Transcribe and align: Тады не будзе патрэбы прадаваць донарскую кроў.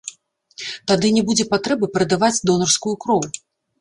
Тады 0.91 1.11
не 1.19 1.23
будзе 1.29 1.45
патрэбы 1.53 1.91
прадаваць 1.99 2.33
донарскую 2.51 2.95
кроў. 3.05 3.21